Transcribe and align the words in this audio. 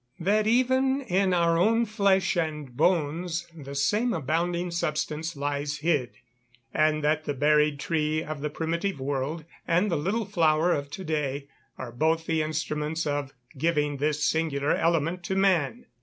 That 0.19 0.47
even 0.47 1.01
in 1.01 1.31
our 1.31 1.59
own 1.59 1.85
flesh 1.85 2.35
and 2.35 2.75
bones 2.75 3.47
the 3.55 3.75
same 3.75 4.13
abounding 4.13 4.71
substance 4.71 5.35
lies 5.35 5.77
hid; 5.77 6.13
and 6.73 7.03
that 7.03 7.25
the 7.25 7.35
buried 7.35 7.79
tree 7.79 8.23
of 8.23 8.41
the 8.41 8.49
primitive 8.49 8.99
world, 8.99 9.45
and 9.67 9.91
the 9.91 9.97
little 9.97 10.25
flower 10.25 10.71
of 10.73 10.89
to 10.89 11.03
day, 11.03 11.49
are 11.77 11.91
both 11.91 12.25
the 12.25 12.41
instruments 12.41 13.05
of 13.05 13.33
giving 13.59 13.97
this 13.97 14.23
singular 14.23 14.73
element 14.75 15.21
to 15.25 15.35
man! 15.35 15.85